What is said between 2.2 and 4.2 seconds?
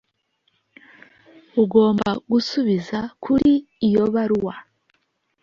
gusubiza kuri iyo